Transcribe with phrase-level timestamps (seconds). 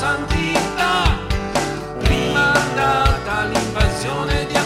[0.00, 1.18] di neosantità.
[1.98, 4.59] Prima data l'invasione di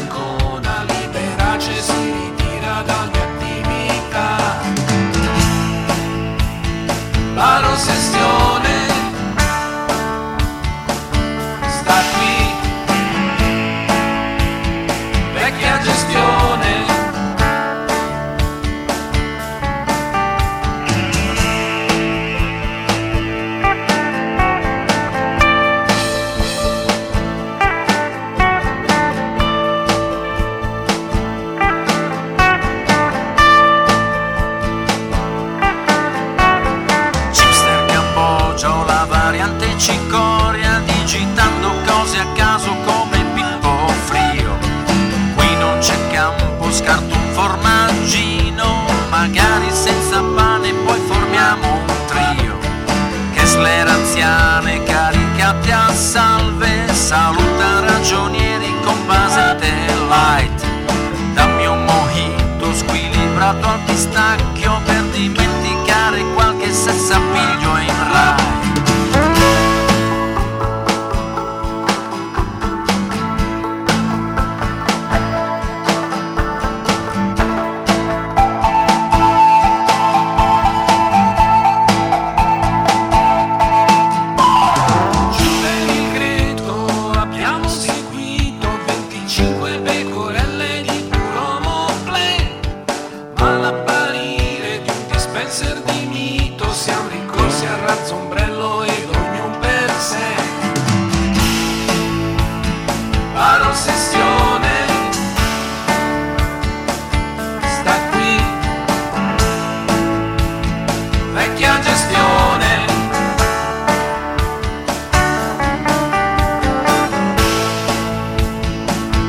[57.14, 57.43] salud.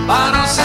[0.07, 0.64] para ser